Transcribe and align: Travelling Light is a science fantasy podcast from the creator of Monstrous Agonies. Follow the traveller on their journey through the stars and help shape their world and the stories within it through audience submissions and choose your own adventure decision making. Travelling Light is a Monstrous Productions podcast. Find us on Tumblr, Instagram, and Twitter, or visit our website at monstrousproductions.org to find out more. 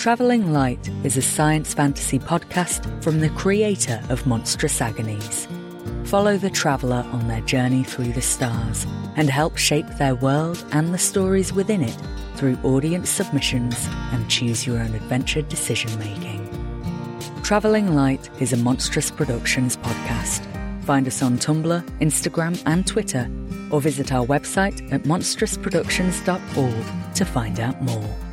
Travelling 0.00 0.52
Light 0.54 0.88
is 1.04 1.18
a 1.18 1.22
science 1.22 1.74
fantasy 1.74 2.18
podcast 2.18 3.04
from 3.04 3.20
the 3.20 3.28
creator 3.28 4.02
of 4.08 4.26
Monstrous 4.26 4.80
Agonies. 4.80 5.46
Follow 6.04 6.38
the 6.38 6.48
traveller 6.48 7.04
on 7.12 7.28
their 7.28 7.42
journey 7.42 7.84
through 7.84 8.14
the 8.14 8.22
stars 8.22 8.86
and 9.16 9.28
help 9.28 9.58
shape 9.58 9.86
their 9.98 10.14
world 10.14 10.64
and 10.72 10.94
the 10.94 10.98
stories 10.98 11.52
within 11.52 11.82
it 11.82 11.98
through 12.36 12.56
audience 12.62 13.10
submissions 13.10 13.76
and 14.12 14.30
choose 14.30 14.66
your 14.66 14.78
own 14.78 14.94
adventure 14.94 15.42
decision 15.42 15.98
making. 15.98 16.48
Travelling 17.42 17.94
Light 17.94 18.30
is 18.40 18.54
a 18.54 18.56
Monstrous 18.56 19.10
Productions 19.10 19.76
podcast. 19.76 20.40
Find 20.84 21.06
us 21.08 21.20
on 21.20 21.36
Tumblr, 21.36 21.82
Instagram, 22.00 22.62
and 22.64 22.86
Twitter, 22.86 23.30
or 23.70 23.82
visit 23.82 24.12
our 24.12 24.24
website 24.24 24.90
at 24.94 25.02
monstrousproductions.org 25.02 27.14
to 27.16 27.24
find 27.26 27.60
out 27.60 27.82
more. 27.82 28.29